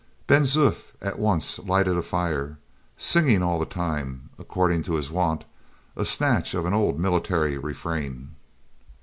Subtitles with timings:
[0.25, 2.57] Ben Zoof at once lighted a fire,
[2.97, 5.45] singing all the time, according to his wont,
[5.95, 8.31] a snatch of an old military refrain.